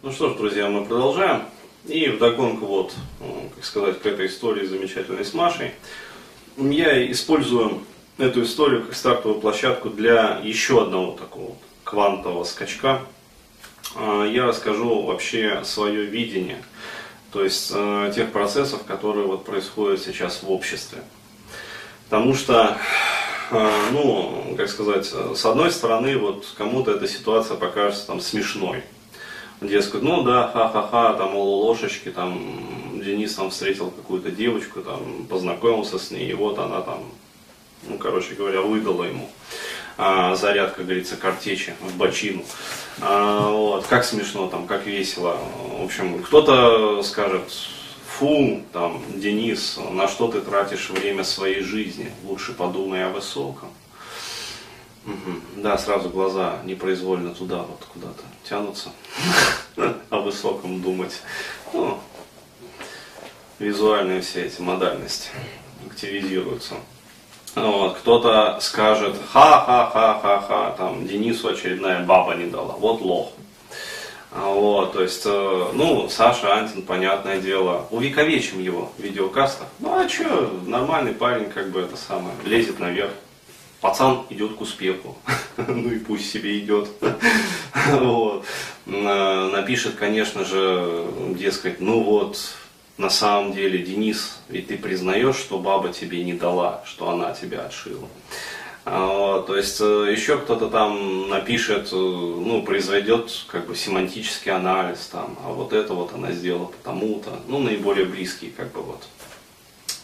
Ну 0.00 0.12
что 0.12 0.30
ж, 0.30 0.36
друзья, 0.36 0.68
мы 0.68 0.84
продолжаем. 0.84 1.42
И 1.84 2.08
вдогонку 2.08 2.66
вот, 2.66 2.94
ну, 3.18 3.50
как 3.52 3.64
сказать, 3.64 4.00
к 4.00 4.06
этой 4.06 4.28
истории 4.28 4.64
замечательной 4.64 5.24
с 5.24 5.34
Машей, 5.34 5.72
я 6.56 7.10
использую 7.10 7.80
эту 8.16 8.44
историю 8.44 8.84
как 8.84 8.94
стартовую 8.94 9.40
площадку 9.40 9.90
для 9.90 10.40
еще 10.44 10.82
одного 10.82 11.12
такого 11.16 11.56
квантового 11.82 12.44
скачка. 12.44 13.00
А, 13.96 14.24
я 14.24 14.46
расскажу 14.46 15.02
вообще 15.02 15.64
свое 15.64 16.04
видение, 16.04 16.62
то 17.32 17.42
есть 17.42 17.72
э, 17.74 18.12
тех 18.14 18.30
процессов, 18.30 18.84
которые 18.84 19.26
вот 19.26 19.44
происходят 19.44 20.00
сейчас 20.00 20.44
в 20.44 20.52
обществе. 20.52 20.98
Потому 22.08 22.34
что, 22.34 22.78
э, 23.50 23.70
ну, 23.90 24.54
как 24.56 24.68
сказать, 24.68 25.06
с 25.06 25.44
одной 25.44 25.72
стороны, 25.72 26.16
вот 26.18 26.46
кому-то 26.56 26.92
эта 26.92 27.08
ситуация 27.08 27.56
покажется 27.56 28.06
там 28.06 28.20
смешной. 28.20 28.84
Дескать, 29.60 30.02
ну 30.02 30.22
да, 30.22 30.48
ха-ха-ха, 30.48 31.14
там 31.14 31.34
лошечки, 31.36 32.10
там 32.10 33.00
Денис 33.02 33.34
там 33.34 33.50
встретил 33.50 33.90
какую-то 33.90 34.30
девочку, 34.30 34.82
там 34.82 35.26
познакомился 35.28 35.98
с 35.98 36.10
ней, 36.10 36.30
и 36.30 36.34
вот 36.34 36.58
она 36.58 36.80
там 36.80 37.02
ну, 37.86 37.98
короче 37.98 38.34
говоря, 38.34 38.60
выдала 38.60 39.04
ему 39.04 39.30
а, 39.96 40.34
заряд, 40.34 40.72
как 40.72 40.86
говорится, 40.86 41.16
картечи 41.16 41.74
в 41.80 41.96
бочину. 41.96 42.44
А, 43.00 43.50
вот, 43.50 43.86
как 43.86 44.04
смешно, 44.04 44.48
там, 44.48 44.66
как 44.66 44.86
весело. 44.86 45.38
В 45.78 45.84
общем, 45.84 46.22
кто-то 46.22 47.02
скажет, 47.02 47.42
фу, 48.06 48.62
там, 48.72 49.02
Денис, 49.14 49.78
на 49.90 50.08
что 50.08 50.28
ты 50.28 50.40
тратишь 50.40 50.90
время 50.90 51.24
своей 51.24 51.62
жизни? 51.62 52.12
Лучше 52.24 52.52
подумай 52.52 53.04
о 53.04 53.10
высоком. 53.10 53.68
Угу. 55.08 55.62
Да, 55.62 55.78
сразу 55.78 56.10
глаза 56.10 56.58
непроизвольно 56.64 57.34
туда 57.34 57.58
вот 57.58 57.82
куда-то 57.92 58.22
тянутся. 58.44 58.90
О 60.10 60.20
высоком 60.20 60.82
думать. 60.82 61.22
Ну, 61.72 61.98
визуальные 63.58 64.20
все 64.20 64.44
эти 64.44 64.60
модальности 64.60 65.30
активизируются. 65.86 66.74
Вот, 67.54 67.96
кто-то 67.96 68.58
скажет, 68.60 69.16
ха-ха-ха-ха-ха, 69.32 70.74
там, 70.76 71.06
Денису 71.06 71.48
очередная 71.48 72.04
баба 72.04 72.34
не 72.34 72.46
дала, 72.46 72.74
вот 72.74 73.00
лох. 73.00 73.32
А, 74.30 74.52
вот, 74.52 74.92
то 74.92 75.02
есть, 75.02 75.22
э, 75.24 75.66
ну, 75.72 76.08
Саша 76.10 76.54
Антин, 76.54 76.82
понятное 76.82 77.40
дело, 77.40 77.86
увековечим 77.90 78.60
его 78.60 78.92
в 78.98 79.02
видеокастах. 79.02 79.66
Ну, 79.78 79.98
а 79.98 80.06
что, 80.06 80.52
нормальный 80.66 81.14
парень, 81.14 81.48
как 81.50 81.70
бы 81.70 81.80
это 81.80 81.96
самое, 81.96 82.34
лезет 82.44 82.78
наверх. 82.78 83.10
Пацан 83.80 84.22
идет 84.30 84.56
к 84.56 84.60
успеху. 84.60 85.16
ну 85.56 85.90
и 85.90 85.98
пусть 85.98 86.30
себе 86.30 86.58
идет. 86.58 86.88
вот. 87.92 88.44
Напишет, 88.86 89.96
конечно 89.96 90.44
же, 90.44 91.06
дескать, 91.38 91.80
ну 91.80 92.02
вот, 92.02 92.38
на 92.96 93.10
самом 93.10 93.52
деле, 93.52 93.78
Денис, 93.78 94.40
ведь 94.48 94.68
ты 94.68 94.78
признаешь, 94.78 95.36
что 95.36 95.58
баба 95.58 95.92
тебе 95.92 96.24
не 96.24 96.32
дала, 96.32 96.82
что 96.84 97.10
она 97.10 97.32
тебя 97.32 97.66
отшила. 97.66 98.08
А, 98.90 99.42
то 99.42 99.54
есть 99.54 99.80
э, 99.80 100.08
еще 100.10 100.38
кто-то 100.38 100.68
там 100.68 101.28
напишет, 101.28 101.90
э, 101.92 101.96
ну, 101.96 102.62
произведет 102.62 103.30
как 103.48 103.66
бы 103.66 103.76
семантический 103.76 104.50
анализ, 104.50 105.10
там, 105.12 105.36
а 105.44 105.52
вот 105.52 105.74
это 105.74 105.92
вот 105.92 106.14
она 106.14 106.32
сделала 106.32 106.66
потому-то, 106.66 107.38
ну, 107.48 107.58
наиболее 107.58 108.06
близкие 108.06 108.50
как 108.50 108.72
бы 108.72 108.80
вот 108.80 109.02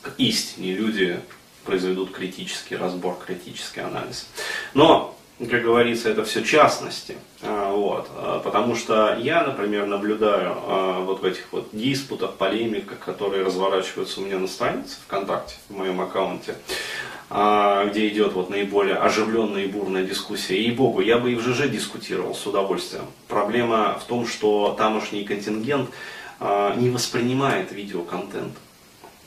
к 0.02 0.12
истине 0.18 0.74
люди 0.74 1.18
произведут 1.64 2.12
критический 2.12 2.76
разбор, 2.76 3.16
критический 3.24 3.80
анализ. 3.80 4.28
Но 4.74 5.14
как 5.38 5.62
говорится, 5.62 6.10
это 6.10 6.24
все 6.24 6.44
частности. 6.44 7.16
А, 7.42 7.72
вот, 7.72 8.08
а, 8.16 8.38
потому 8.38 8.76
что 8.76 9.16
я, 9.20 9.42
например, 9.42 9.86
наблюдаю 9.86 10.54
а, 10.56 11.00
вот 11.00 11.22
в 11.22 11.24
этих 11.24 11.46
вот 11.50 11.68
диспутах, 11.72 12.34
полемиках, 12.34 13.00
которые 13.00 13.44
разворачиваются 13.44 14.20
у 14.20 14.24
меня 14.24 14.38
на 14.38 14.46
странице 14.46 14.96
ВКонтакте, 15.06 15.56
в 15.68 15.76
моем 15.76 16.00
аккаунте, 16.00 16.54
где 17.28 18.08
идет 18.08 18.34
вот 18.34 18.48
наиболее 18.48 18.94
оживленная 18.94 19.64
и 19.64 19.66
бурная 19.66 20.04
дискуссия. 20.04 20.56
И 20.56 20.70
богу, 20.70 21.00
я 21.00 21.18
бы 21.18 21.32
и 21.32 21.34
в 21.34 21.40
ЖЖ 21.40 21.68
дискутировал 21.68 22.34
с 22.34 22.46
удовольствием. 22.46 23.06
Проблема 23.26 23.98
в 24.00 24.04
том, 24.04 24.26
что 24.26 24.74
тамошний 24.78 25.24
контингент 25.24 25.90
не 26.76 26.90
воспринимает 26.90 27.72
видеоконтент. 27.72 28.52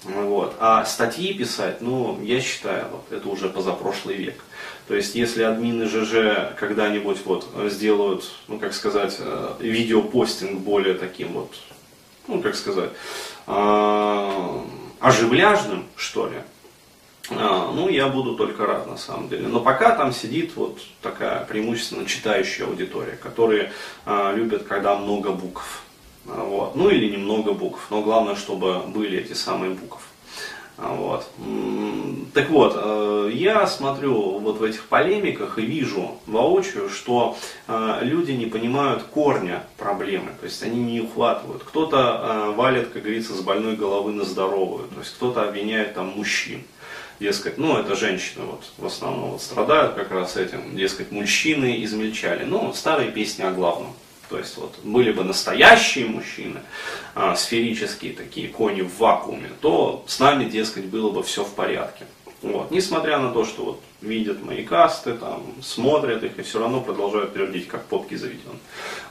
Вот. 0.04 0.56
А 0.60 0.86
статьи 0.86 1.34
писать, 1.34 1.82
ну, 1.82 2.20
я 2.22 2.40
считаю, 2.40 2.86
вот, 2.92 3.12
это 3.12 3.28
уже 3.28 3.50
позапрошлый 3.50 4.16
век. 4.16 4.44
То 4.88 4.96
есть, 4.96 5.16
если 5.16 5.44
админы 5.44 5.86
ЖЖ 5.88 6.56
когда-нибудь 6.58 7.18
вот 7.26 7.48
сделают, 7.66 8.32
ну, 8.48 8.58
как 8.58 8.74
сказать, 8.74 9.18
э, 9.20 9.56
видеопостинг 9.60 10.62
более 10.62 10.94
таким 10.94 11.34
вот, 11.34 11.54
ну, 12.28 12.42
как 12.42 12.56
сказать, 12.56 12.92
э, 13.48 14.62
оживляжным, 15.00 15.86
что 15.98 16.28
ли, 16.28 16.38
э, 17.32 17.34
ну, 17.36 17.90
я 17.90 18.08
буду 18.08 18.36
только 18.36 18.66
рад, 18.66 18.88
на 18.88 18.98
самом 18.98 19.28
деле. 19.28 19.48
Но 19.50 19.60
пока 19.60 19.94
там 19.94 20.14
сидит 20.14 20.56
вот 20.56 20.80
такая 21.02 21.44
преимущественно 21.44 22.06
читающая 22.06 22.66
аудитория, 22.66 23.18
которые 23.18 23.74
любят, 24.06 24.64
когда 24.64 24.96
много 24.96 25.32
букв. 25.32 25.82
Вот. 26.78 26.84
Ну 26.84 26.90
или 26.90 27.10
немного 27.10 27.54
букв, 27.54 27.88
но 27.90 28.02
главное, 28.02 28.36
чтобы 28.36 28.80
были 28.88 29.20
эти 29.20 29.34
самые 29.34 29.72
буквы. 29.72 30.02
Вот. 30.78 31.28
Так 32.36 32.50
вот, 32.52 32.76
э, 32.78 33.32
я 33.34 33.66
смотрю 33.66 34.38
вот 34.38 34.60
в 34.60 34.64
этих 34.64 34.86
полемиках 34.86 35.58
и 35.58 35.64
вижу 35.66 36.20
воочию, 36.28 36.88
что 36.90 37.36
э, 37.68 38.00
люди 38.04 38.34
не 38.34 38.46
понимают 38.46 39.02
корня 39.02 39.64
проблемы, 39.78 40.34
то 40.40 40.46
есть 40.46 40.62
они 40.62 40.80
не 40.80 41.02
ухватывают. 41.02 41.64
Кто-то 41.64 41.98
э, 41.98 42.52
валит, 42.52 42.90
как 42.90 43.02
говорится, 43.02 43.34
с 43.34 43.42
больной 43.42 43.76
головы 43.76 44.12
на 44.12 44.24
здоровую, 44.24 44.88
то 44.90 45.00
есть 45.00 45.16
кто-то 45.16 45.50
обвиняет 45.50 45.96
там 45.96 46.14
мужчин. 46.16 46.62
Дескать, 47.20 47.58
ну 47.58 47.76
это 47.76 47.96
женщины 47.96 48.46
вот 48.46 48.64
в 48.78 48.86
основном 48.86 49.32
вот 49.32 49.42
страдают 49.42 49.96
как 49.96 50.12
раз 50.12 50.38
этим, 50.38 50.76
дескать, 50.76 51.12
мужчины 51.12 51.84
измельчали. 51.84 52.44
Ну, 52.44 52.72
старые 52.74 53.10
песни 53.10 53.42
о 53.42 53.50
главном. 53.50 53.96
То 54.30 54.38
есть 54.38 54.58
вот 54.58 54.76
были 54.84 55.12
бы 55.12 55.24
настоящие 55.24 56.08
мужчины, 56.08 56.60
а, 57.16 57.36
сферические 57.36 58.14
такие 58.14 58.50
кони 58.50 58.82
в 58.82 58.98
вакууме, 58.98 59.50
то 59.62 60.04
с 60.08 60.20
нами, 60.20 60.46
дескать, 60.46 60.86
было 60.86 61.12
бы 61.12 61.24
все 61.24 61.44
в 61.44 61.54
порядке. 61.54 62.06
Вот. 62.42 62.70
Несмотря 62.70 63.18
на 63.18 63.32
то, 63.32 63.46
что 63.46 63.64
вот 63.64 63.82
видят 64.02 64.44
мои 64.44 64.64
касты, 64.64 65.14
там, 65.14 65.44
смотрят 65.62 66.24
их 66.24 66.38
и 66.38 66.44
все 66.44 66.60
равно 66.60 66.82
продолжают 66.82 67.34
твердить, 67.34 67.68
как 67.68 67.86
попки 67.86 68.16
заведен. 68.16 68.60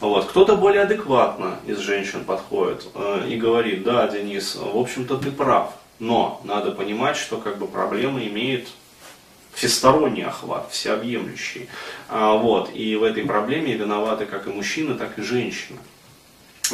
Вот. 0.00 0.26
Кто-то 0.26 0.56
более 0.56 0.82
адекватно 0.82 1.56
из 1.66 1.78
женщин 1.78 2.24
подходит 2.24 2.86
э, 2.94 3.26
и 3.28 3.36
говорит, 3.36 3.82
да, 3.82 4.06
Денис, 4.06 4.54
в 4.54 4.78
общем-то 4.78 5.16
ты 5.18 5.32
прав, 5.32 5.72
но 5.98 6.40
надо 6.44 6.70
понимать, 6.70 7.16
что 7.16 7.38
как 7.38 7.58
бы 7.58 7.66
проблема 7.66 8.22
имеет 8.24 8.68
всесторонний 9.56 10.22
охват, 10.22 10.70
всеобъемлющий. 10.70 11.68
А, 12.08 12.34
вот, 12.34 12.70
и 12.74 12.94
в 12.94 13.02
этой 13.02 13.24
проблеме 13.24 13.74
виноваты 13.74 14.26
как 14.26 14.46
и 14.46 14.50
мужчины, 14.50 14.94
так 14.94 15.18
и 15.18 15.22
женщины. 15.22 15.78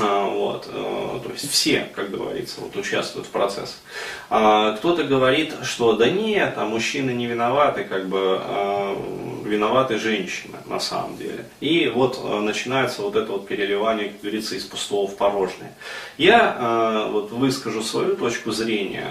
А, 0.00 0.26
вот, 0.26 0.68
э, 0.72 1.20
то 1.22 1.30
есть 1.30 1.48
все, 1.48 1.86
как 1.94 2.10
говорится, 2.10 2.60
вот, 2.60 2.74
участвуют 2.76 3.28
в 3.28 3.30
процессе. 3.30 3.74
А, 4.30 4.72
кто-то 4.72 5.04
говорит, 5.04 5.54
что 5.62 5.92
да 5.92 6.10
нет, 6.10 6.54
а 6.56 6.64
мужчины 6.64 7.12
не 7.12 7.26
виноваты, 7.26 7.84
как 7.84 8.08
бы 8.08 8.40
виноваты 9.44 9.98
женщины 9.98 10.56
на 10.66 10.80
самом 10.80 11.16
деле. 11.18 11.44
И 11.60 11.88
вот 11.94 12.18
э, 12.20 12.40
начинается 12.40 13.02
вот 13.02 13.14
это 13.14 13.30
вот 13.30 13.46
переливание, 13.46 14.08
как 14.08 14.22
говорится, 14.22 14.56
из 14.56 14.64
пустого 14.64 15.06
в 15.06 15.16
порожнее. 15.16 15.72
Я 16.18 17.08
вот 17.12 17.30
выскажу 17.30 17.82
свою 17.82 18.16
точку 18.16 18.50
зрения 18.50 19.06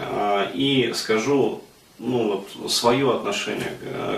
и 0.54 0.92
скажу 0.94 1.62
ну, 2.02 2.46
вот, 2.56 2.72
свое 2.72 3.16
отношение 3.16 3.72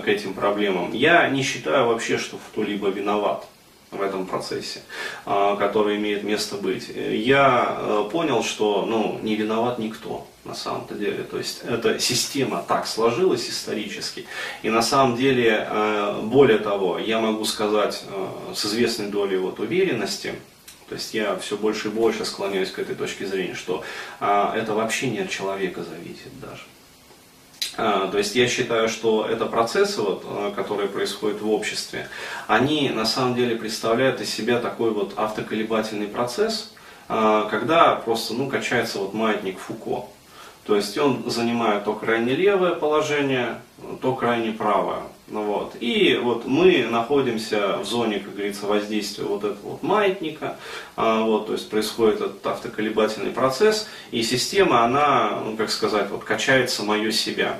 к, 0.03 0.07
этим 0.07 0.33
проблемам. 0.33 0.93
Я 0.93 1.29
не 1.29 1.43
считаю 1.43 1.87
вообще, 1.87 2.17
что 2.17 2.37
кто-либо 2.37 2.87
виноват 2.87 3.45
в 3.91 4.01
этом 4.01 4.25
процессе, 4.25 4.81
а, 5.25 5.55
который 5.55 5.97
имеет 5.97 6.23
место 6.23 6.55
быть. 6.55 6.89
Я 6.89 7.77
э, 7.77 8.09
понял, 8.11 8.43
что 8.43 8.85
ну, 8.87 9.19
не 9.21 9.35
виноват 9.35 9.77
никто 9.77 10.25
на 10.45 10.55
самом-то 10.55 10.95
деле. 10.95 11.23
То 11.23 11.37
есть 11.37 11.61
эта 11.63 11.99
система 11.99 12.63
так 12.67 12.87
сложилась 12.87 13.47
исторически. 13.49 14.25
И 14.61 14.69
на 14.69 14.81
самом 14.81 15.15
деле, 15.15 15.67
э, 15.69 16.21
более 16.23 16.57
того, 16.57 16.97
я 16.97 17.19
могу 17.19 17.45
сказать 17.45 18.03
э, 18.07 18.53
с 18.55 18.65
известной 18.65 19.07
долей 19.07 19.37
вот 19.37 19.59
уверенности, 19.59 20.33
то 20.89 20.95
есть 20.95 21.13
я 21.13 21.37
все 21.37 21.57
больше 21.57 21.87
и 21.87 21.91
больше 21.91 22.25
склоняюсь 22.25 22.71
к 22.71 22.79
этой 22.79 22.95
точке 22.95 23.25
зрения, 23.25 23.55
что 23.55 23.83
а, 24.19 24.53
это 24.55 24.73
вообще 24.73 25.09
не 25.09 25.19
от 25.19 25.29
человека 25.29 25.81
зависит 25.83 26.39
даже. 26.41 26.61
А, 27.75 28.07
то 28.07 28.17
есть 28.17 28.35
я 28.35 28.47
считаю, 28.47 28.87
что 28.87 29.25
это 29.27 29.45
процессы, 29.45 30.01
вот, 30.01 30.23
а, 30.25 30.51
которые 30.51 30.89
происходят 30.89 31.41
в 31.41 31.49
обществе, 31.49 32.07
они 32.47 32.89
на 32.89 33.05
самом 33.05 33.35
деле 33.35 33.55
представляют 33.55 34.21
из 34.21 34.29
себя 34.29 34.59
такой 34.59 34.91
вот 34.91 35.13
автоколебательный 35.17 36.07
процесс, 36.07 36.73
а, 37.09 37.47
когда 37.49 37.95
просто 37.95 38.33
ну, 38.35 38.47
качается 38.47 38.99
вот 38.99 39.13
маятник 39.13 39.57
Фуко. 39.57 40.05
То 40.65 40.75
есть 40.75 40.97
он 40.97 41.29
занимает 41.29 41.83
то 41.83 41.93
крайне 41.93 42.35
левое 42.35 42.75
положение, 42.75 43.59
то 44.01 44.13
крайне 44.15 44.53
правое. 44.53 45.01
Ну, 45.33 45.45
вот. 45.45 45.75
И 45.79 46.15
вот 46.21 46.45
мы 46.45 46.85
находимся 46.91 47.77
в 47.77 47.85
зоне, 47.85 48.19
как 48.19 48.35
говорится, 48.35 48.67
воздействия 48.67 49.23
вот 49.23 49.43
этого 49.43 49.71
вот 49.71 49.81
маятника, 49.81 50.57
а, 50.95 51.23
вот, 51.23 51.47
то 51.47 51.53
есть 51.53 51.71
происходит 51.71 52.21
этот 52.21 52.45
автоколебательный 52.45 53.31
процесс, 53.31 53.89
и 54.11 54.21
система, 54.21 54.83
она, 54.83 55.41
ну, 55.43 55.57
как 55.57 55.71
сказать, 55.71 56.11
вот 56.11 56.23
качает 56.23 56.69
самое 56.69 57.11
себя. 57.11 57.59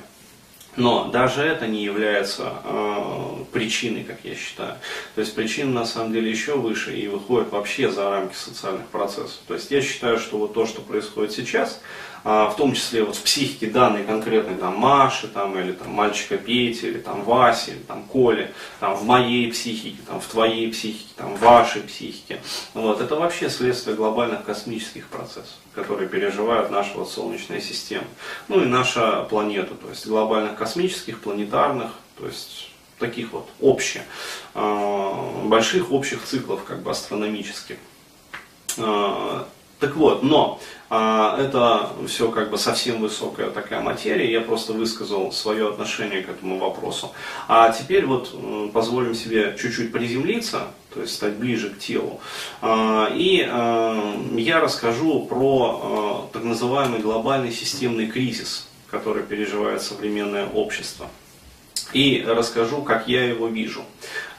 Но 0.76 1.08
даже 1.08 1.42
это 1.42 1.66
не 1.66 1.84
является 1.84 2.52
э, 2.64 3.44
причиной, 3.52 4.04
как 4.04 4.18
я 4.24 4.34
считаю. 4.34 4.74
То 5.14 5.20
есть 5.20 5.34
причина 5.34 5.70
на 5.72 5.86
самом 5.86 6.12
деле 6.12 6.30
еще 6.30 6.56
выше 6.56 6.96
и 6.96 7.06
выходит 7.06 7.52
вообще 7.52 7.90
за 7.90 8.10
рамки 8.10 8.34
социальных 8.34 8.86
процессов. 8.86 9.38
То 9.46 9.54
есть 9.54 9.70
я 9.70 9.80
считаю, 9.82 10.18
что 10.18 10.38
вот 10.38 10.54
то, 10.54 10.66
что 10.66 10.80
происходит 10.80 11.32
сейчас, 11.32 11.80
а, 12.26 12.48
в 12.48 12.56
том 12.56 12.72
числе 12.72 13.04
вот 13.04 13.16
в 13.16 13.22
психике 13.22 13.66
данной 13.66 14.02
конкретной 14.02 14.56
там 14.56 14.78
Маши, 14.78 15.28
там, 15.28 15.58
или 15.58 15.72
там 15.72 15.90
мальчика 15.90 16.38
Пети, 16.38 16.86
или 16.86 16.98
там 16.98 17.22
Васи, 17.22 17.72
или 17.72 17.80
там 17.80 18.02
Коли, 18.04 18.50
там 18.80 18.94
в 18.94 19.04
моей 19.04 19.52
психике, 19.52 19.98
там 20.06 20.20
в 20.20 20.26
твоей 20.26 20.72
психике, 20.72 21.10
там 21.16 21.36
в 21.36 21.40
вашей 21.40 21.82
психике. 21.82 22.40
Вот, 22.72 23.02
это 23.02 23.16
вообще 23.16 23.50
следствие 23.50 23.94
глобальных 23.94 24.42
космических 24.44 25.06
процессов, 25.08 25.52
которые 25.74 26.08
переживают 26.08 26.70
наша 26.70 26.92
вот 26.94 27.10
Солнечная 27.10 27.60
система. 27.60 28.06
Ну 28.48 28.62
и 28.62 28.66
наша 28.66 29.24
планета, 29.24 29.74
то 29.74 29.90
есть 29.90 30.06
глобальных 30.06 30.56
космических, 30.64 31.20
планетарных, 31.20 31.90
то 32.18 32.26
есть 32.26 32.70
таких 32.98 33.32
вот 33.32 33.46
общих, 33.60 34.00
а, 34.54 35.42
больших 35.44 35.92
общих 35.92 36.24
циклов 36.24 36.64
как 36.64 36.82
бы 36.82 36.90
астрономических. 36.90 37.76
А, 38.78 39.46
так 39.78 39.96
вот, 39.96 40.22
но 40.22 40.58
а, 40.88 41.36
это 41.38 41.90
все 42.08 42.30
как 42.30 42.50
бы 42.50 42.56
совсем 42.56 43.02
высокая 43.02 43.50
такая 43.50 43.82
материя, 43.82 44.32
я 44.32 44.40
просто 44.40 44.72
высказал 44.72 45.32
свое 45.32 45.68
отношение 45.68 46.22
к 46.22 46.30
этому 46.30 46.58
вопросу. 46.58 47.12
А 47.46 47.70
теперь 47.70 48.06
вот 48.06 48.34
позволим 48.72 49.14
себе 49.14 49.54
чуть-чуть 49.60 49.92
приземлиться, 49.92 50.68
то 50.94 51.02
есть 51.02 51.14
стать 51.14 51.34
ближе 51.34 51.70
к 51.70 51.78
телу. 51.78 52.20
А, 52.62 53.12
и 53.12 53.46
а, 53.46 54.16
я 54.34 54.60
расскажу 54.60 55.26
про 55.26 55.80
а, 55.82 56.32
так 56.32 56.42
называемый 56.42 57.00
глобальный 57.00 57.52
системный 57.52 58.06
кризис, 58.06 58.66
который 58.94 59.24
переживает 59.24 59.82
современное 59.82 60.46
общество 60.46 61.08
и 61.92 62.24
расскажу, 62.26 62.82
как 62.82 63.08
я 63.08 63.24
его 63.24 63.48
вижу. 63.48 63.82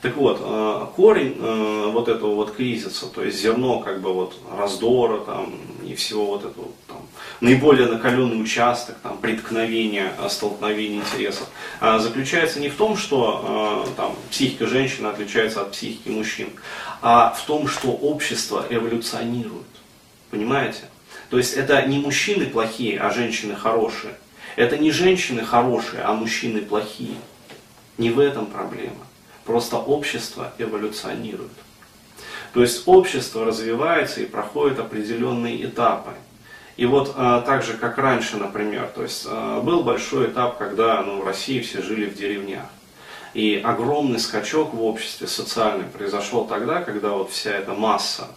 Так 0.01 0.15
вот, 0.17 0.39
э, 0.41 0.85
корень 0.95 1.35
э, 1.39 1.89
вот 1.91 2.07
этого 2.07 2.35
вот 2.35 2.55
кризиса, 2.55 3.07
то 3.07 3.23
есть 3.23 3.41
зерно 3.41 3.79
как 3.79 4.01
бы 4.01 4.13
вот 4.13 4.35
раздора 4.57 5.19
там 5.19 5.53
и 5.83 5.95
всего 5.95 6.25
вот 6.25 6.45
этого 6.45 6.67
там, 6.87 7.01
наиболее 7.41 7.87
накаленный 7.87 8.41
участок, 8.41 8.95
там, 9.03 9.17
преткновения, 9.17 10.13
э, 10.19 10.29
столкновения 10.29 10.99
интересов, 10.99 11.47
заключается 11.81 12.59
не 12.59 12.69
в 12.69 12.75
том, 12.75 12.95
что 12.97 13.85
там, 13.97 14.15
психика 14.29 14.67
женщины 14.67 15.07
отличается 15.07 15.61
от 15.61 15.71
психики 15.71 16.09
мужчин, 16.09 16.49
а 17.01 17.31
в 17.31 17.45
том, 17.45 17.67
что 17.67 17.89
общество 17.89 18.65
эволюционирует. 18.69 19.65
Понимаете? 20.29 20.83
То 21.29 21.37
есть 21.37 21.53
это 21.53 21.81
не 21.87 21.99
мужчины 21.99 22.45
плохие, 22.45 22.99
а 22.99 23.09
женщины 23.09 23.55
хорошие. 23.55 24.15
Это 24.55 24.77
не 24.77 24.91
женщины 24.91 25.43
хорошие, 25.43 26.01
а 26.03 26.13
мужчины 26.13 26.61
плохие. 26.61 27.17
Не 27.97 28.09
в 28.09 28.19
этом 28.19 28.45
проблема. 28.45 29.05
Просто 29.45 29.77
общество 29.77 30.53
эволюционирует. 30.57 31.51
То 32.53 32.61
есть 32.61 32.83
общество 32.85 33.45
развивается 33.45 34.21
и 34.21 34.25
проходит 34.25 34.79
определенные 34.79 35.65
этапы. 35.65 36.11
И 36.77 36.85
вот 36.85 37.13
а, 37.15 37.41
так 37.41 37.63
же, 37.63 37.73
как 37.73 37.97
раньше, 37.97 38.37
например, 38.37 38.89
то 38.93 39.03
есть 39.03 39.25
а, 39.29 39.61
был 39.61 39.83
большой 39.83 40.27
этап, 40.27 40.57
когда 40.57 41.01
ну, 41.01 41.21
в 41.21 41.25
России 41.25 41.61
все 41.61 41.81
жили 41.81 42.05
в 42.05 42.15
деревнях. 42.15 42.65
И 43.33 43.61
огромный 43.63 44.19
скачок 44.19 44.73
в 44.73 44.83
обществе 44.83 45.27
социальный 45.27 45.85
произошел 45.85 46.45
тогда, 46.45 46.81
когда 46.81 47.09
вот 47.09 47.29
вся 47.29 47.51
эта 47.51 47.73
масса 47.73 48.27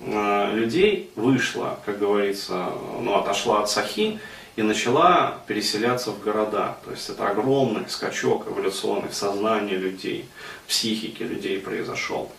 а, 0.00 0.52
людей 0.52 1.10
вышла, 1.14 1.78
как 1.84 1.98
говорится, 1.98 2.70
ну, 3.00 3.14
отошла 3.14 3.60
от 3.60 3.70
сахи 3.70 4.20
и 4.56 4.62
начала 4.62 5.38
переселяться 5.46 6.10
в 6.10 6.20
города. 6.20 6.76
То 6.84 6.92
есть 6.92 7.08
это 7.08 7.28
огромный 7.28 7.88
скачок 7.88 8.46
эволюционный 8.46 9.08
в 9.08 9.14
сознании 9.14 9.74
людей, 9.74 10.28
в 10.64 10.68
психике 10.68 11.24
людей 11.24 11.58
произошел. 11.58 12.30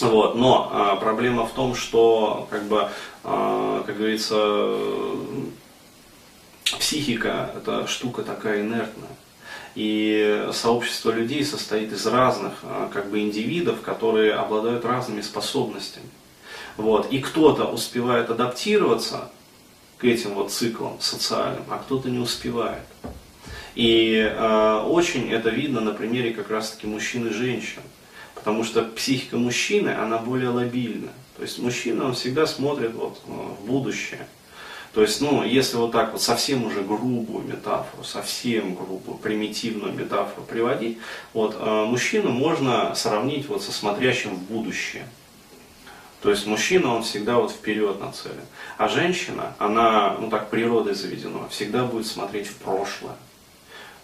Вот. 0.00 0.34
Но 0.34 0.70
а, 0.72 0.96
проблема 0.96 1.46
в 1.46 1.52
том, 1.52 1.74
что, 1.74 2.48
как 2.50 2.64
бы, 2.64 2.88
а, 3.22 3.82
как 3.86 3.96
говорится, 3.96 4.76
психика 6.78 7.50
это 7.56 7.86
штука 7.86 8.22
такая 8.22 8.62
инертная. 8.62 9.10
И 9.74 10.48
сообщество 10.52 11.10
людей 11.10 11.44
состоит 11.44 11.92
из 11.92 12.06
разных 12.06 12.54
а, 12.62 12.88
как 12.92 13.10
бы, 13.10 13.20
индивидов, 13.20 13.82
которые 13.82 14.34
обладают 14.34 14.84
разными 14.84 15.20
способностями. 15.20 16.08
Вот. 16.76 17.12
И 17.12 17.18
кто-то 17.20 17.66
успевает 17.66 18.30
адаптироваться 18.30 19.30
этим 20.04 20.34
вот 20.34 20.52
циклам 20.52 20.98
социальным, 21.00 21.64
а 21.68 21.78
кто-то 21.78 22.08
не 22.10 22.18
успевает. 22.18 22.82
И 23.74 24.16
э, 24.16 24.84
очень 24.86 25.32
это 25.32 25.50
видно 25.50 25.80
на 25.80 25.92
примере 25.92 26.32
как 26.32 26.50
раз-таки 26.50 26.86
мужчин 26.86 27.26
и 27.26 27.30
женщин. 27.30 27.82
Потому 28.34 28.62
что 28.62 28.82
психика 28.82 29.36
мужчины, 29.36 29.88
она 29.88 30.18
более 30.18 30.50
лобильна. 30.50 31.10
То 31.36 31.42
есть 31.42 31.58
мужчина, 31.58 32.06
он 32.06 32.14
всегда 32.14 32.46
смотрит 32.46 32.94
вот, 32.94 33.20
э, 33.26 33.30
в 33.30 33.66
будущее. 33.66 34.26
То 34.92 35.02
есть, 35.02 35.20
ну, 35.20 35.42
если 35.42 35.76
вот 35.76 35.90
так 35.90 36.12
вот 36.12 36.22
совсем 36.22 36.64
уже 36.64 36.82
грубую 36.82 37.44
метафору, 37.44 38.04
совсем 38.04 38.76
грубую, 38.76 39.18
примитивную 39.18 39.92
метафору 39.92 40.46
приводить, 40.46 40.98
вот, 41.32 41.56
э, 41.58 41.84
мужчину 41.84 42.30
можно 42.30 42.94
сравнить 42.94 43.48
вот 43.48 43.62
со 43.62 43.72
смотрящим 43.72 44.36
в 44.36 44.42
будущее. 44.42 45.04
То 46.24 46.30
есть 46.30 46.46
мужчина, 46.46 46.94
он 46.94 47.02
всегда 47.02 47.36
вот 47.36 47.50
вперед 47.50 48.00
нацелен. 48.00 48.46
А 48.78 48.88
женщина, 48.88 49.52
она, 49.58 50.16
ну 50.18 50.30
так 50.30 50.48
природой 50.48 50.94
заведено, 50.94 51.46
всегда 51.50 51.84
будет 51.84 52.06
смотреть 52.06 52.46
в 52.46 52.56
прошлое. 52.56 53.12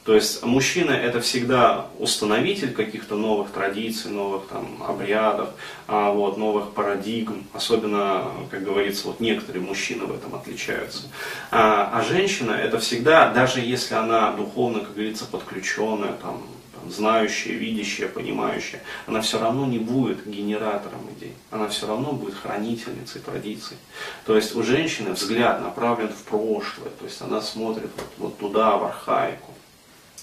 То 0.04 0.14
есть 0.14 0.44
мужчина 0.44 0.90
это 0.90 1.22
всегда 1.22 1.86
установитель 1.98 2.74
каких-то 2.74 3.16
новых 3.16 3.52
традиций, 3.52 4.10
новых 4.10 4.48
там 4.48 4.82
обрядов, 4.86 5.48
а, 5.88 6.12
вот, 6.12 6.36
новых 6.36 6.72
парадигм. 6.72 7.46
Особенно, 7.54 8.26
как 8.50 8.64
говорится, 8.64 9.06
вот 9.06 9.20
некоторые 9.20 9.64
мужчины 9.64 10.04
в 10.04 10.14
этом 10.14 10.34
отличаются. 10.34 11.04
А, 11.50 11.90
а 11.90 12.02
женщина 12.02 12.52
это 12.52 12.78
всегда, 12.80 13.32
даже 13.32 13.60
если 13.60 13.94
она 13.94 14.32
духовно, 14.32 14.80
как 14.80 14.92
говорится, 14.92 15.24
подключенная, 15.24 16.12
там, 16.20 16.42
знающая, 16.88 17.52
видящая, 17.52 18.08
понимающая, 18.08 18.80
она 19.06 19.20
все 19.20 19.38
равно 19.38 19.66
не 19.66 19.78
будет 19.78 20.26
генератором 20.26 21.08
идей, 21.16 21.34
она 21.50 21.68
все 21.68 21.86
равно 21.86 22.12
будет 22.12 22.34
хранительницей 22.34 23.20
традиций. 23.20 23.76
То 24.24 24.36
есть 24.36 24.54
у 24.54 24.62
женщины 24.62 25.12
взгляд 25.12 25.62
направлен 25.62 26.08
в 26.08 26.22
прошлое, 26.22 26.90
то 26.98 27.04
есть 27.04 27.20
она 27.22 27.40
смотрит 27.40 27.90
вот, 27.96 28.06
вот 28.18 28.38
туда, 28.38 28.76
в 28.76 28.84
архаику. 28.84 29.52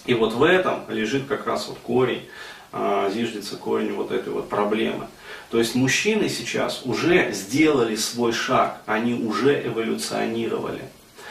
И 0.05 0.13
вот 0.13 0.33
в 0.33 0.43
этом 0.43 0.83
лежит 0.89 1.27
как 1.27 1.45
раз 1.45 1.67
вот 1.67 1.77
корень, 1.79 2.27
а, 2.71 3.09
зиждется 3.09 3.57
корень 3.57 3.93
вот 3.93 4.11
этой 4.11 4.31
вот 4.31 4.49
проблемы. 4.49 5.07
То 5.49 5.59
есть 5.59 5.75
мужчины 5.75 6.27
сейчас 6.29 6.81
уже 6.85 7.31
сделали 7.31 7.95
свой 7.95 8.33
шаг, 8.33 8.81
они 8.85 9.13
уже 9.13 9.65
эволюционировали. 9.65 10.81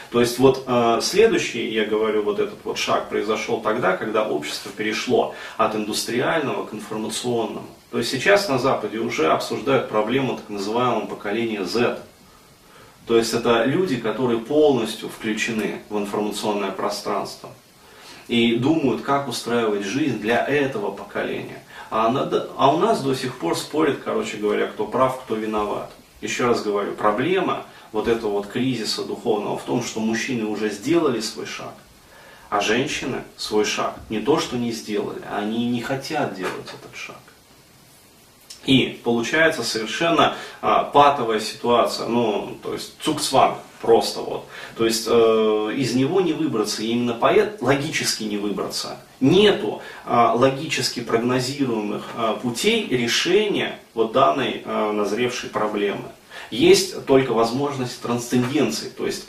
То 0.09 0.21
есть 0.21 0.39
вот 0.39 0.63
э, 0.65 0.99
следующий, 1.01 1.69
я 1.69 1.85
говорю, 1.85 2.23
вот 2.23 2.39
этот 2.39 2.63
вот 2.63 2.77
шаг 2.77 3.09
произошел 3.09 3.59
тогда, 3.61 3.97
когда 3.97 4.23
общество 4.27 4.71
перешло 4.71 5.35
от 5.57 5.75
индустриального 5.75 6.65
к 6.65 6.73
информационному. 6.73 7.67
То 7.91 7.97
есть 7.97 8.11
сейчас 8.11 8.47
на 8.47 8.57
Западе 8.57 8.99
уже 8.99 9.27
обсуждают 9.27 9.89
проблему 9.89 10.37
так 10.37 10.49
называемого 10.49 11.07
поколения 11.07 11.65
Z. 11.65 11.99
То 13.05 13.17
есть 13.17 13.33
это 13.33 13.63
люди, 13.63 13.97
которые 13.97 14.39
полностью 14.39 15.09
включены 15.09 15.81
в 15.89 15.97
информационное 15.97 16.71
пространство 16.71 17.49
и 18.27 18.55
думают, 18.55 19.01
как 19.01 19.27
устраивать 19.29 19.85
жизнь 19.85 20.19
для 20.19 20.45
этого 20.45 20.91
поколения. 20.91 21.63
А, 21.89 22.09
надо, 22.09 22.49
а 22.57 22.73
у 22.73 22.79
нас 22.79 23.01
до 23.01 23.15
сих 23.15 23.37
пор 23.37 23.57
спорят, 23.57 23.99
короче 24.03 24.35
говоря, 24.35 24.67
кто 24.67 24.85
прав, 24.85 25.21
кто 25.21 25.35
виноват. 25.35 25.89
Еще 26.19 26.45
раз 26.45 26.61
говорю, 26.63 26.93
проблема 26.93 27.65
вот 27.97 28.07
этого 28.07 28.33
вот 28.33 28.47
кризиса 28.47 29.03
духовного 29.03 29.57
в 29.57 29.63
том, 29.63 29.83
что 29.83 29.99
мужчины 29.99 30.45
уже 30.45 30.69
сделали 30.69 31.19
свой 31.19 31.47
шаг, 31.47 31.73
а 32.47 32.61
женщины 32.61 33.23
свой 33.37 33.65
шаг 33.65 33.95
не 34.09 34.19
то, 34.19 34.39
что 34.39 34.55
не 34.55 34.71
сделали, 34.71 35.23
а 35.27 35.39
они 35.39 35.65
не 35.65 35.81
хотят 35.81 36.35
делать 36.35 36.67
этот 36.67 36.95
шаг. 36.95 37.17
И 38.65 38.99
получается 39.03 39.63
совершенно 39.63 40.35
а, 40.61 40.83
патовая 40.83 41.39
ситуация, 41.39 42.07
ну, 42.07 42.55
то 42.61 42.73
есть 42.73 42.93
цукцванг 43.01 43.57
просто 43.81 44.19
вот. 44.19 44.45
То 44.75 44.85
есть 44.85 45.07
э, 45.07 45.73
из 45.75 45.95
него 45.95 46.21
не 46.21 46.33
выбраться, 46.33 46.83
и 46.83 46.87
именно 46.87 47.13
поэт 47.13 47.61
логически 47.61 48.25
не 48.25 48.37
выбраться. 48.37 48.97
Нету 49.19 49.81
э, 50.05 50.31
логически 50.35 50.99
прогнозируемых 50.99 52.03
э, 52.15 52.35
путей 52.41 52.87
решения 52.89 53.79
вот 53.95 54.11
данной 54.11 54.61
э, 54.63 54.91
назревшей 54.91 55.49
проблемы 55.49 56.11
есть 56.51 57.05
только 57.05 57.31
возможность 57.33 58.01
трансценденции, 58.01 58.89
то 58.89 59.05
есть 59.05 59.27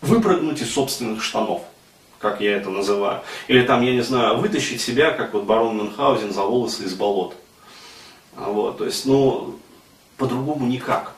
выпрыгнуть 0.00 0.60
из 0.62 0.72
собственных 0.72 1.22
штанов, 1.22 1.62
как 2.18 2.40
я 2.40 2.56
это 2.56 2.70
называю. 2.70 3.22
Или 3.48 3.62
там, 3.62 3.82
я 3.82 3.92
не 3.92 4.02
знаю, 4.02 4.38
вытащить 4.38 4.80
себя, 4.80 5.10
как 5.10 5.34
вот 5.34 5.44
барон 5.44 5.76
Мюнхгаузен, 5.76 6.32
за 6.32 6.42
волосы 6.42 6.84
из 6.84 6.94
болот. 6.94 7.34
Вот, 8.36 8.78
то 8.78 8.84
есть, 8.84 9.04
ну, 9.06 9.58
по-другому 10.16 10.66
никак. 10.66 11.14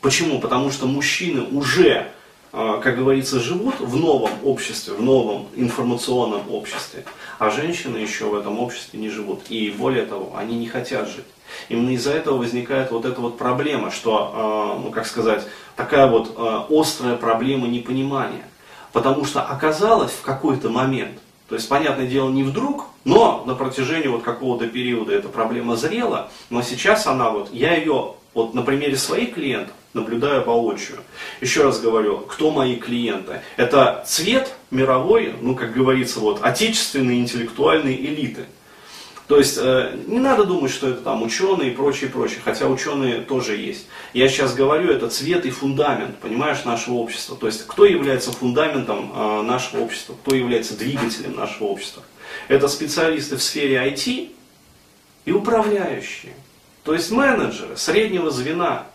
Почему? 0.00 0.40
Потому 0.40 0.70
что 0.70 0.86
мужчины 0.86 1.42
уже, 1.42 2.10
а, 2.52 2.78
как 2.80 2.96
говорится, 2.96 3.38
живут 3.38 3.78
в 3.80 3.96
новом 3.96 4.30
обществе, 4.44 4.94
в 4.94 5.02
новом 5.02 5.48
информационном 5.54 6.50
обществе, 6.50 7.04
а 7.38 7.50
женщины 7.50 7.98
еще 7.98 8.24
в 8.26 8.34
этом 8.34 8.58
обществе 8.58 8.98
не 8.98 9.10
живут. 9.10 9.42
И 9.50 9.70
более 9.70 10.06
того, 10.06 10.34
они 10.36 10.58
не 10.58 10.66
хотят 10.66 11.08
жить. 11.08 11.26
Именно 11.68 11.90
из-за 11.90 12.12
этого 12.12 12.38
возникает 12.38 12.90
вот 12.90 13.04
эта 13.04 13.20
вот 13.20 13.38
проблема, 13.38 13.90
что, 13.90 14.32
а, 14.34 14.78
ну 14.82 14.90
как 14.90 15.06
сказать, 15.06 15.46
такая 15.76 16.06
вот 16.06 16.34
а, 16.36 16.66
острая 16.70 17.16
проблема 17.16 17.68
непонимания. 17.68 18.44
Потому 18.92 19.24
что 19.24 19.42
оказалось 19.42 20.12
в 20.12 20.22
какой-то 20.22 20.68
момент, 20.68 21.18
то 21.48 21.56
есть, 21.56 21.68
понятное 21.68 22.06
дело, 22.06 22.30
не 22.30 22.44
вдруг, 22.44 22.86
но 23.04 23.42
на 23.44 23.54
протяжении 23.54 24.08
вот 24.08 24.22
какого-то 24.22 24.68
периода 24.68 25.12
эта 25.12 25.28
проблема 25.28 25.76
зрела, 25.76 26.30
но 26.48 26.62
сейчас 26.62 27.06
она 27.06 27.30
вот, 27.30 27.52
я 27.52 27.74
ее 27.74 28.14
вот 28.34 28.54
на 28.54 28.62
примере 28.62 28.96
своих 28.96 29.34
клиентов 29.34 29.74
наблюдаю 29.92 30.44
воочию. 30.44 30.98
Еще 31.40 31.64
раз 31.64 31.80
говорю, 31.80 32.18
кто 32.18 32.50
мои 32.50 32.76
клиенты? 32.76 33.40
Это 33.56 34.04
цвет 34.06 34.54
мировой, 34.70 35.34
ну, 35.40 35.56
как 35.56 35.72
говорится, 35.72 36.20
вот, 36.20 36.40
отечественной 36.42 37.18
интеллектуальной 37.18 37.96
элиты. 37.96 38.46
То 39.30 39.38
есть 39.38 39.58
э, 39.62 39.96
не 40.08 40.18
надо 40.18 40.42
думать, 40.42 40.72
что 40.72 40.88
это 40.88 41.02
там 41.02 41.22
ученые 41.22 41.70
и 41.70 41.74
прочее, 41.76 42.10
прочее, 42.10 42.40
хотя 42.44 42.66
ученые 42.66 43.20
тоже 43.20 43.56
есть. 43.56 43.86
Я 44.12 44.28
сейчас 44.28 44.56
говорю, 44.56 44.90
это 44.90 45.08
цвет 45.08 45.46
и 45.46 45.50
фундамент, 45.50 46.18
понимаешь, 46.18 46.64
нашего 46.64 46.94
общества. 46.94 47.36
То 47.36 47.46
есть 47.46 47.64
кто 47.68 47.84
является 47.84 48.32
фундаментом 48.32 49.12
э, 49.14 49.42
нашего 49.42 49.82
общества, 49.82 50.16
кто 50.20 50.34
является 50.34 50.76
двигателем 50.76 51.36
нашего 51.36 51.68
общества. 51.68 52.02
Это 52.48 52.66
специалисты 52.66 53.36
в 53.36 53.42
сфере 53.44 53.76
IT 53.76 54.32
и 55.26 55.30
управляющие. 55.30 56.32
То 56.82 56.92
есть 56.92 57.12
менеджеры 57.12 57.76
среднего 57.76 58.32
звена. 58.32 58.88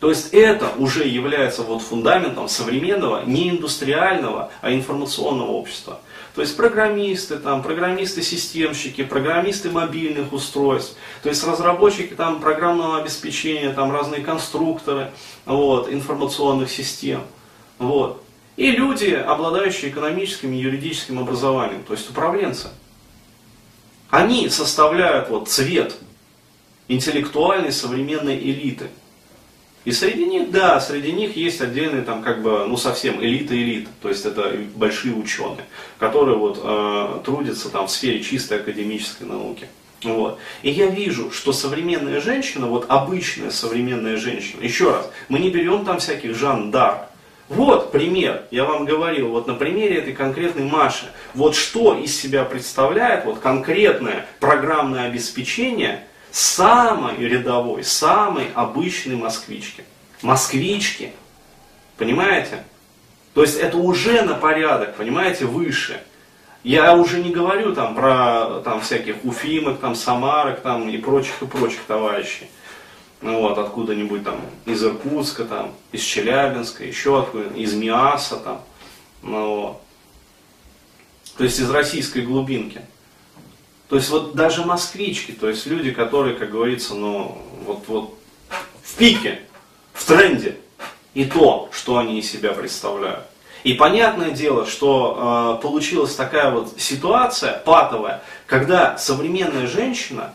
То 0.00 0.10
есть 0.10 0.34
это 0.34 0.72
уже 0.76 1.06
является 1.06 1.62
вот 1.62 1.80
фундаментом 1.80 2.48
современного, 2.48 3.24
не 3.24 3.48
индустриального, 3.48 4.50
а 4.60 4.72
информационного 4.72 5.50
общества. 5.52 6.00
То 6.34 6.42
есть 6.42 6.54
программисты, 6.54 7.38
там, 7.38 7.62
программисты-системщики, 7.62 9.04
программисты 9.04 9.70
мобильных 9.70 10.34
устройств, 10.34 10.96
то 11.22 11.30
есть 11.30 11.42
разработчики 11.46 12.12
там, 12.14 12.40
программного 12.40 12.98
обеспечения, 12.98 13.72
там, 13.72 13.90
разные 13.90 14.20
конструкторы 14.20 15.12
вот, 15.46 15.90
информационных 15.90 16.70
систем. 16.70 17.22
Вот. 17.78 18.22
И 18.56 18.70
люди, 18.70 19.12
обладающие 19.12 19.90
экономическим 19.90 20.52
и 20.52 20.58
юридическим 20.58 21.18
образованием, 21.18 21.82
то 21.84 21.94
есть 21.94 22.10
управленцы. 22.10 22.68
Они 24.10 24.50
составляют 24.50 25.30
вот 25.30 25.48
цвет 25.48 25.96
интеллектуальной 26.88 27.72
современной 27.72 28.38
элиты. 28.38 28.88
И 29.86 29.92
среди 29.92 30.26
них, 30.26 30.50
да, 30.50 30.80
среди 30.80 31.12
них 31.12 31.36
есть 31.36 31.60
отдельные 31.60 32.02
там 32.02 32.20
как 32.20 32.42
бы, 32.42 32.66
ну 32.66 32.76
совсем 32.76 33.22
элита-элита, 33.22 33.88
то 34.02 34.08
есть 34.08 34.26
это 34.26 34.52
большие 34.74 35.14
ученые, 35.14 35.64
которые 36.00 36.36
вот 36.36 36.60
э, 36.60 37.20
трудятся 37.24 37.70
там 37.70 37.86
в 37.86 37.90
сфере 37.92 38.20
чистой 38.20 38.58
академической 38.58 39.22
науки. 39.22 39.68
Вот. 40.02 40.40
И 40.62 40.70
я 40.70 40.86
вижу, 40.86 41.30
что 41.30 41.52
современная 41.52 42.20
женщина, 42.20 42.66
вот 42.66 42.86
обычная 42.88 43.50
современная 43.50 44.16
женщина, 44.16 44.60
еще 44.60 44.90
раз, 44.90 45.08
мы 45.28 45.38
не 45.38 45.50
берем 45.50 45.84
там 45.84 46.00
всяких 46.00 46.34
Жан 46.34 46.72
Дар. 46.72 47.08
Вот 47.48 47.92
пример, 47.92 48.42
я 48.50 48.64
вам 48.64 48.86
говорил, 48.86 49.28
вот 49.28 49.46
на 49.46 49.54
примере 49.54 49.98
этой 49.98 50.14
конкретной 50.14 50.64
Маши, 50.64 51.06
вот 51.32 51.54
что 51.54 51.96
из 51.96 52.20
себя 52.20 52.42
представляет 52.42 53.24
вот 53.24 53.38
конкретное 53.38 54.26
программное 54.40 55.06
обеспечение– 55.06 56.02
самой 56.36 57.16
рядовой, 57.16 57.82
самой 57.82 58.50
обычной 58.54 59.16
москвички. 59.16 59.84
Москвички. 60.20 61.12
Понимаете? 61.96 62.62
То 63.32 63.40
есть 63.40 63.56
это 63.56 63.78
уже 63.78 64.20
на 64.20 64.34
порядок, 64.34 64.96
понимаете, 64.96 65.46
выше. 65.46 65.98
Я 66.62 66.94
уже 66.94 67.22
не 67.22 67.30
говорю 67.30 67.74
там 67.74 67.94
про 67.94 68.60
там, 68.64 68.82
всяких 68.82 69.24
уфимок, 69.24 69.80
там, 69.80 69.94
самарок 69.94 70.60
там, 70.60 70.90
и 70.90 70.98
прочих 70.98 71.40
и 71.40 71.46
прочих 71.46 71.80
товарищей. 71.86 72.50
Ну, 73.22 73.40
вот, 73.40 73.56
откуда-нибудь 73.56 74.22
там 74.22 74.38
из 74.66 74.84
Иркутска, 74.84 75.46
там, 75.46 75.72
из 75.92 76.02
Челябинска, 76.02 76.84
еще 76.84 77.18
откуда, 77.18 77.48
из 77.54 77.72
Миаса 77.72 78.36
там. 78.36 78.60
Ну, 79.22 79.60
вот. 79.60 79.82
То 81.38 81.44
есть 81.44 81.60
из 81.60 81.70
российской 81.70 82.20
глубинки. 82.20 82.82
То 83.88 83.96
есть 83.96 84.08
вот 84.10 84.34
даже 84.34 84.64
москвички, 84.64 85.32
то 85.32 85.48
есть 85.48 85.66
люди, 85.66 85.92
которые, 85.92 86.34
как 86.34 86.50
говорится, 86.50 86.94
ну 86.94 87.40
вот, 87.64 87.84
вот 87.86 88.18
в 88.82 88.94
пике, 88.96 89.42
в 89.92 90.04
тренде, 90.04 90.56
и 91.14 91.24
то, 91.24 91.68
что 91.72 91.98
они 91.98 92.18
из 92.18 92.30
себя 92.30 92.52
представляют. 92.52 93.24
И 93.62 93.74
понятное 93.74 94.30
дело, 94.30 94.66
что 94.66 95.58
э, 95.58 95.62
получилась 95.62 96.14
такая 96.14 96.50
вот 96.50 96.74
ситуация 96.78 97.58
патовая, 97.58 98.22
когда 98.46 98.98
современная 98.98 99.66
женщина 99.66 100.32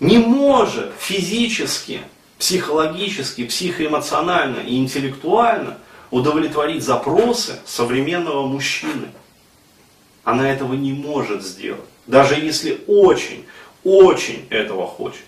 не 0.00 0.18
может 0.18 0.92
физически, 0.98 2.00
психологически, 2.38 3.44
психоэмоционально 3.44 4.60
и 4.60 4.78
интеллектуально 4.78 5.78
удовлетворить 6.10 6.82
запросы 6.82 7.58
современного 7.66 8.46
мужчины. 8.46 9.08
Она 10.24 10.50
этого 10.50 10.74
не 10.74 10.92
может 10.92 11.42
сделать. 11.42 11.80
Даже 12.08 12.36
если 12.36 12.80
очень, 12.86 13.46
очень 13.84 14.46
этого 14.50 14.86
хочет. 14.86 15.24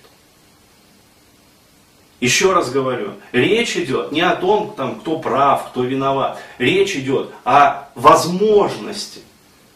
Еще 2.20 2.52
раз 2.52 2.70
говорю, 2.70 3.14
речь 3.32 3.76
идет 3.76 4.12
не 4.12 4.22
о 4.22 4.34
том, 4.34 4.74
там, 4.76 5.00
кто 5.00 5.18
прав, 5.18 5.68
кто 5.70 5.84
виноват. 5.84 6.38
Речь 6.58 6.96
идет 6.96 7.30
о 7.44 7.88
возможности. 7.94 9.20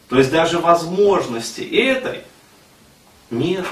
То 0.09 0.17
есть 0.17 0.31
даже 0.31 0.59
возможности 0.59 1.61
этой 1.61 2.23
нету. 3.29 3.67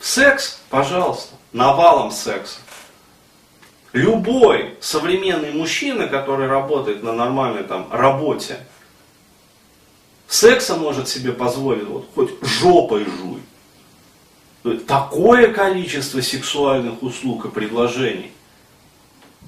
Секс, 0.00 0.60
пожалуйста, 0.68 1.34
навалом 1.52 2.10
секса. 2.10 2.58
Любой 3.92 4.76
современный 4.80 5.52
мужчина, 5.52 6.08
который 6.08 6.46
работает 6.46 7.02
на 7.02 7.12
нормальной 7.12 7.64
там, 7.64 7.88
работе, 7.90 8.58
секса 10.28 10.76
может 10.76 11.08
себе 11.08 11.32
позволить, 11.32 11.86
вот 11.86 12.08
хоть 12.14 12.30
жопой 12.42 13.04
жуй. 13.04 14.78
Такое 14.86 15.52
количество 15.52 16.20
сексуальных 16.20 17.02
услуг 17.02 17.46
и 17.46 17.50
предложений. 17.50 18.32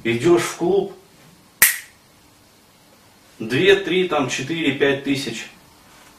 Идешь 0.04 0.42
в 0.42 0.56
клуб, 0.56 0.92
2, 3.38 3.49
3, 3.49 4.09
там, 4.09 4.28
4, 4.30 4.73
5 4.73 5.04
тысяч 5.04 5.50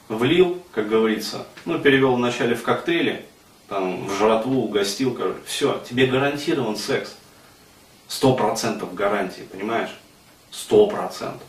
влил, 0.08 0.62
как 0.72 0.88
говорится, 0.88 1.46
ну, 1.64 1.78
перевел 1.78 2.14
вначале 2.14 2.54
в 2.54 2.62
коктейли, 2.62 3.24
там, 3.68 4.06
в 4.06 4.16
жратву, 4.16 4.62
угостил, 4.62 5.14
короче, 5.14 5.40
все, 5.44 5.82
тебе 5.88 6.06
гарантирован 6.06 6.76
секс. 6.76 7.16
Сто 8.06 8.34
процентов 8.34 8.94
гарантии, 8.94 9.42
понимаешь? 9.42 9.90
Сто 10.50 10.86
процентов. 10.86 11.46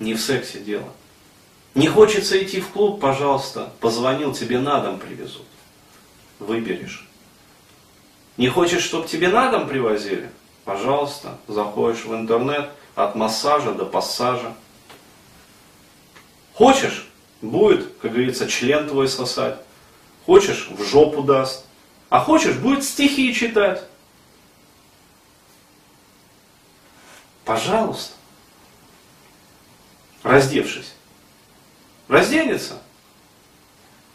Не 0.00 0.14
в 0.14 0.20
сексе 0.20 0.58
дело. 0.60 0.88
Не 1.74 1.86
хочется 1.86 2.42
идти 2.42 2.60
в 2.60 2.70
клуб, 2.70 3.00
пожалуйста, 3.00 3.70
позвонил, 3.80 4.32
тебе 4.32 4.58
на 4.58 4.80
дом 4.80 4.98
привезут. 4.98 5.46
Выберешь. 6.38 7.06
Не 8.38 8.48
хочешь, 8.48 8.82
чтобы 8.82 9.06
тебе 9.06 9.28
на 9.28 9.50
дом 9.50 9.68
привозили? 9.68 10.30
Пожалуйста, 10.64 11.38
заходишь 11.46 12.06
в 12.06 12.14
интернет, 12.14 12.70
от 12.94 13.14
массажа 13.14 13.72
до 13.72 13.84
пассажа. 13.84 14.54
Хочешь, 16.54 17.06
будет, 17.42 17.86
как 18.00 18.12
говорится, 18.12 18.48
член 18.48 18.88
твой 18.88 19.06
сосать. 19.06 19.58
Хочешь, 20.24 20.68
в 20.70 20.82
жопу 20.82 21.22
даст. 21.22 21.66
А 22.08 22.20
хочешь, 22.20 22.56
будет 22.56 22.84
стихи 22.84 23.34
читать. 23.34 23.84
Пожалуйста 27.44 28.14
раздевшись. 30.22 30.94
Разденется, 32.08 32.82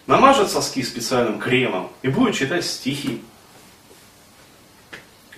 намажет 0.07 0.51
соски 0.51 0.83
специальным 0.83 1.39
кремом 1.39 1.91
и 2.01 2.09
будет 2.09 2.35
читать 2.35 2.65
стихи. 2.65 3.21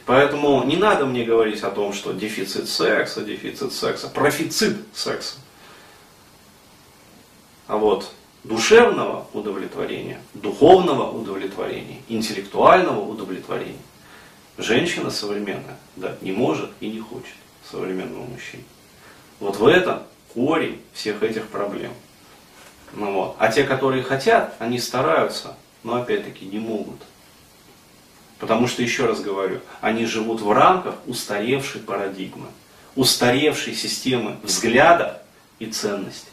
Поэтому 0.06 0.64
не 0.64 0.78
надо 0.78 1.06
мне 1.06 1.26
говорить 1.26 1.62
о 1.64 1.70
том, 1.70 1.94
что 1.94 2.14
дефицит 2.14 2.70
секса, 2.70 3.22
дефицит 3.24 3.74
секса, 3.74 4.08
профицит 4.08 4.78
секса. 4.94 5.36
А 7.68 7.76
вот 7.76 8.10
душевного 8.46 9.28
удовлетворения, 9.34 10.22
духовного 10.34 11.12
удовлетворения, 11.12 12.02
интеллектуального 12.08 13.02
удовлетворения 13.02 13.82
женщина 14.58 15.12
современная 15.12 15.78
дать 15.98 16.22
не 16.22 16.32
может 16.32 16.72
и 16.80 16.90
не 16.90 17.02
хочет 17.02 17.36
современного 17.70 18.24
мужчины. 18.24 18.64
Вот 19.40 19.58
в 19.58 19.68
этом 19.68 20.04
корень 20.38 20.80
всех 20.94 21.24
этих 21.24 21.48
проблем. 21.48 21.92
Ну 22.94 23.12
вот. 23.12 23.36
А 23.40 23.52
те, 23.52 23.64
которые 23.64 24.04
хотят, 24.04 24.54
они 24.60 24.78
стараются, 24.78 25.58
но 25.82 25.96
опять-таки 25.96 26.46
не 26.46 26.60
могут. 26.60 27.02
Потому 28.38 28.68
что, 28.68 28.84
еще 28.84 29.08
раз 29.08 29.20
говорю, 29.20 29.62
они 29.82 30.06
живут 30.06 30.42
в 30.42 30.52
рамках 30.52 30.96
устаревшей 31.08 31.82
парадигмы, 31.82 32.46
устаревшей 32.96 33.74
системы 33.74 34.38
взглядов 34.44 35.14
и 35.58 35.66
ценностей. 35.66 36.30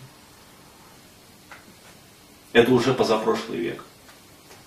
Это 2.52 2.72
уже 2.72 2.92
позапрошлый 2.92 3.58
век. 3.58 3.84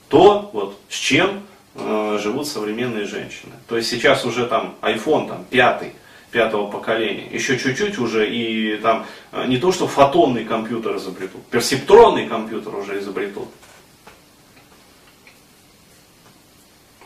То, 0.09 0.49
вот, 0.51 0.79
с 0.89 0.95
чем 0.95 1.43
э, 1.75 2.17
живут 2.19 2.47
современные 2.47 3.05
женщины. 3.05 3.53
То 3.67 3.77
есть 3.77 3.87
сейчас 3.87 4.25
уже 4.25 4.47
там 4.47 4.75
iPhone 4.81 5.27
там, 5.27 5.45
пятый, 5.45 5.93
пятого 6.31 6.69
поколения. 6.69 7.27
Еще 7.31 7.57
чуть-чуть 7.57 7.97
уже 7.97 8.29
и 8.29 8.77
там 8.77 9.05
э, 9.31 9.45
не 9.47 9.57
то, 9.57 9.71
что 9.71 9.87
фотонный 9.87 10.45
компьютер 10.45 10.97
изобретут, 10.97 11.45
персептронный 11.47 12.27
компьютер 12.27 12.75
уже 12.75 12.99
изобретут. 12.99 13.47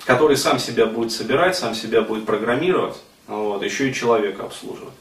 Который 0.05 0.35
сам 0.35 0.57
себя 0.59 0.87
будет 0.87 1.11
собирать, 1.11 1.55
сам 1.55 1.75
себя 1.75 2.01
будет 2.01 2.25
программировать, 2.25 2.97
вот, 3.27 3.63
еще 3.63 3.89
и 3.89 3.93
человека 3.93 4.43
обслуживать 4.43 4.93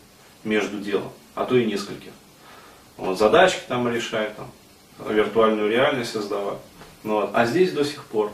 между 0.44 0.78
делом, 0.78 1.10
а 1.34 1.44
то 1.44 1.56
и 1.56 1.64
нескольких. 1.64 2.12
Вот, 2.96 3.18
задачки 3.18 3.62
там 3.66 3.88
решает, 3.88 4.36
там, 4.36 4.50
виртуальную 5.08 5.70
реальность 5.70 6.12
создавать. 6.12 6.58
Вот. 7.02 7.30
А 7.32 7.46
здесь 7.46 7.72
до 7.72 7.84
сих 7.84 8.04
пор. 8.04 8.30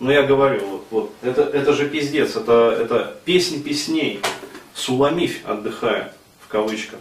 Ну 0.00 0.10
я 0.10 0.22
говорю, 0.22 0.66
вот, 0.66 0.86
вот 0.90 1.12
это, 1.22 1.42
это 1.42 1.72
же 1.74 1.88
пиздец, 1.88 2.34
это, 2.34 2.76
это 2.80 3.16
песнь 3.24 3.62
песней. 3.62 4.20
Суламифь 4.74 5.42
отдыхает, 5.44 6.12
в 6.40 6.48
кавычках. 6.48 6.98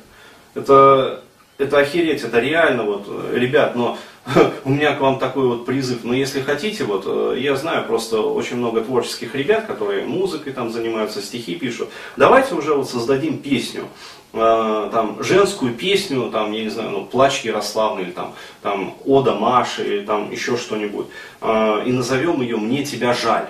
Это, 0.53 1.23
это 1.57 1.79
охереть, 1.79 2.23
это 2.23 2.39
реально, 2.39 2.83
вот, 2.83 3.07
ребят, 3.33 3.75
но 3.75 3.97
у 4.65 4.69
меня 4.69 4.93
к 4.95 5.01
вам 5.01 5.19
такой 5.19 5.47
вот 5.47 5.65
призыв. 5.65 6.03
Но 6.03 6.13
если 6.13 6.41
хотите, 6.41 6.83
вот, 6.83 7.03
э, 7.05 7.37
я 7.39 7.55
знаю 7.55 7.85
просто 7.85 8.21
очень 8.21 8.57
много 8.57 8.81
творческих 8.81 9.33
ребят, 9.35 9.65
которые 9.65 10.05
музыкой 10.05 10.53
там 10.53 10.71
занимаются, 10.71 11.21
стихи 11.21 11.55
пишут. 11.55 11.89
Давайте 12.17 12.55
уже 12.55 12.75
вот 12.75 12.89
создадим 12.89 13.39
песню, 13.39 13.87
э, 14.33 14.89
там, 14.91 15.23
женскую 15.23 15.73
песню, 15.73 16.29
там, 16.31 16.51
я 16.51 16.63
не 16.63 16.69
знаю, 16.69 16.91
ну, 16.91 17.05
«Плач 17.05 17.41
Ярославный», 17.43 18.03
или 18.03 18.11
там, 18.11 18.35
там 18.61 18.95
«Ода 19.05 19.33
Маши», 19.33 19.83
или 19.83 20.05
там 20.05 20.31
еще 20.31 20.57
что-нибудь. 20.57 21.07
Э, 21.41 21.83
и 21.85 21.91
назовем 21.91 22.41
ее 22.41 22.57
«Мне 22.57 22.83
тебя 22.83 23.13
жаль». 23.13 23.47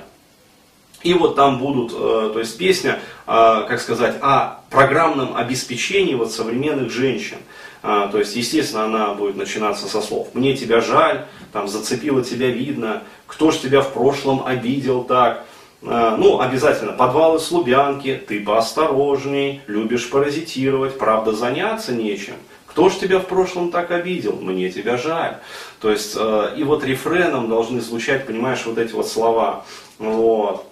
И 1.03 1.13
вот 1.13 1.35
там 1.35 1.57
будут, 1.57 1.91
э, 1.93 2.29
то 2.33 2.39
есть 2.39 2.57
песня, 2.57 2.99
э, 3.25 3.65
как 3.67 3.79
сказать, 3.79 4.15
о 4.21 4.61
программном 4.69 5.35
обеспечении 5.35 6.13
вот 6.13 6.31
современных 6.31 6.91
женщин. 6.91 7.37
Э, 7.81 8.07
то 8.11 8.19
есть, 8.19 8.35
естественно, 8.35 8.85
она 8.85 9.13
будет 9.13 9.35
начинаться 9.35 9.87
со 9.87 10.01
слов 10.01 10.29
«мне 10.33 10.55
тебя 10.55 10.81
жаль», 10.81 11.25
там 11.53 11.67
«зацепило 11.67 12.23
тебя 12.23 12.49
видно», 12.49 13.01
«кто 13.25 13.51
ж 13.51 13.57
тебя 13.57 13.81
в 13.81 13.93
прошлом 13.93 14.45
обидел 14.45 15.03
так», 15.03 15.45
ну, 15.83 16.39
обязательно, 16.39 16.91
подвалы 16.91 17.39
с 17.39 17.49
Лубянки, 17.49 18.21
ты 18.27 18.39
поосторожней, 18.41 19.61
любишь 19.65 20.07
паразитировать, 20.11 20.99
правда 20.99 21.31
заняться 21.31 21.91
нечем. 21.91 22.35
Кто 22.67 22.89
ж 22.89 22.97
тебя 22.97 23.17
в 23.17 23.25
прошлом 23.25 23.71
так 23.71 23.89
обидел? 23.89 24.33
Мне 24.39 24.69
тебя 24.69 24.97
жаль. 24.97 25.37
То 25.79 25.89
есть, 25.89 26.15
и 26.15 26.63
вот 26.63 26.83
рефреном 26.83 27.49
должны 27.49 27.81
звучать, 27.81 28.27
понимаешь, 28.27 28.63
вот 28.67 28.77
эти 28.77 28.93
вот 28.93 29.07
слова. 29.07 29.65
Вот. 29.97 30.70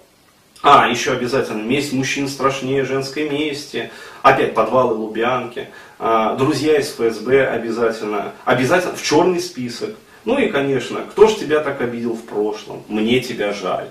А, 0.62 0.88
еще 0.88 1.12
обязательно, 1.12 1.62
месть 1.62 1.92
мужчин 1.92 2.28
страшнее 2.28 2.84
женской 2.84 3.28
мести. 3.28 3.90
Опять 4.22 4.54
подвалы 4.54 4.94
Лубянки. 4.94 5.68
А, 5.98 6.34
друзья 6.36 6.78
из 6.78 6.90
ФСБ 6.90 7.46
обязательно. 7.46 8.32
Обязательно 8.44 8.94
в 8.94 9.02
черный 9.02 9.40
список. 9.40 9.96
Ну 10.26 10.38
и, 10.38 10.50
конечно, 10.50 11.00
кто 11.10 11.28
ж 11.28 11.36
тебя 11.36 11.60
так 11.60 11.80
обидел 11.80 12.12
в 12.12 12.24
прошлом? 12.24 12.82
Мне 12.88 13.20
тебя 13.20 13.54
жаль. 13.54 13.88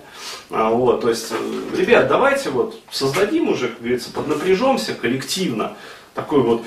А, 0.52 0.70
вот, 0.70 1.02
то 1.02 1.10
есть, 1.10 1.32
э, 1.32 1.76
ребят, 1.76 2.08
давайте 2.08 2.51
вот 2.51 2.79
создадим 2.92 3.50
уже, 3.50 3.70
как 3.70 3.79
говорится, 3.79 4.12
поднапряжемся 4.12 4.94
коллективно. 4.94 5.74
Такой 6.14 6.42
вот 6.42 6.64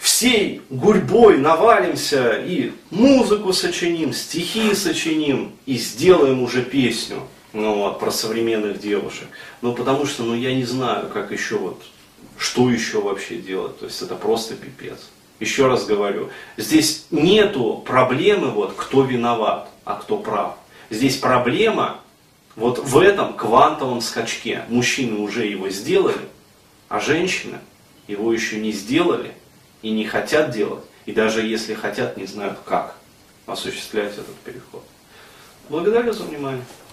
всей 0.00 0.62
гурьбой 0.70 1.38
навалимся 1.38 2.32
и 2.44 2.72
музыку 2.90 3.52
сочиним, 3.52 4.12
стихи 4.12 4.74
сочиним 4.74 5.52
и 5.66 5.76
сделаем 5.76 6.42
уже 6.42 6.62
песню 6.62 7.22
ну, 7.56 7.74
вот, 7.74 7.98
про 7.98 8.10
современных 8.10 8.78
девушек. 8.78 9.28
Ну, 9.62 9.72
потому 9.74 10.06
что, 10.06 10.22
ну, 10.22 10.34
я 10.34 10.54
не 10.54 10.64
знаю, 10.64 11.08
как 11.08 11.32
еще 11.32 11.56
вот, 11.56 11.82
что 12.38 12.70
еще 12.70 13.00
вообще 13.00 13.36
делать. 13.36 13.78
То 13.78 13.86
есть 13.86 14.00
это 14.02 14.14
просто 14.14 14.54
пипец. 14.54 15.08
Еще 15.40 15.66
раз 15.66 15.86
говорю, 15.86 16.30
здесь 16.56 17.06
нету 17.10 17.82
проблемы, 17.86 18.50
вот, 18.50 18.74
кто 18.76 19.02
виноват, 19.02 19.68
а 19.84 19.94
кто 19.94 20.18
прав. 20.18 20.56
Здесь 20.90 21.16
проблема 21.16 22.00
вот 22.56 22.78
в 22.78 22.98
этом 22.98 23.34
квантовом 23.34 24.00
скачке. 24.00 24.64
Мужчины 24.68 25.18
уже 25.18 25.46
его 25.46 25.68
сделали, 25.70 26.28
а 26.88 27.00
женщины 27.00 27.58
его 28.06 28.32
еще 28.32 28.60
не 28.60 28.72
сделали 28.72 29.32
и 29.82 29.90
не 29.90 30.04
хотят 30.04 30.50
делать. 30.50 30.84
И 31.06 31.12
даже 31.12 31.42
если 31.42 31.74
хотят, 31.74 32.16
не 32.16 32.26
знают 32.26 32.58
как 32.64 32.96
осуществлять 33.46 34.12
этот 34.12 34.34
переход. 34.36 34.82
Благодарю 35.68 36.12
за 36.12 36.24
внимание. 36.24 36.64